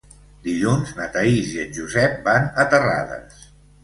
Dilluns 0.45 0.93
na 0.99 1.05
Thaís 1.17 1.51
i 1.57 1.61
en 1.63 1.75
Josep 1.75 2.15
van 2.29 2.47
a 2.65 2.65
Terrades. 2.73 3.45